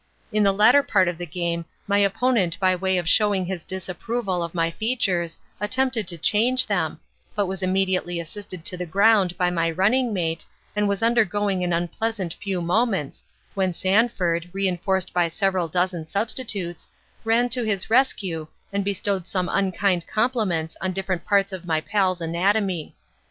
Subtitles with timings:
[0.33, 4.41] In the latter part of the game my opponent by way of showing his disapproval
[4.41, 6.99] of my features attempted to change them,
[7.35, 10.43] but was immediately assisted to the ground by my running mate
[10.75, 16.87] and was undergoing an unpleasant few moments, when Sanford, reinforced by several dozen substitutes,
[17.23, 22.21] ran to his rescue and bestowed some unkind compliments on different parts of my pal's
[22.21, 22.95] anatomy.